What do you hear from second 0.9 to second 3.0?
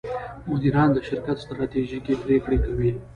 د شرکت ستراتیژیکې پرېکړې کوي.